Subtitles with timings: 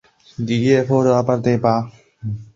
[0.37, 1.91] 里耶德塞尔特。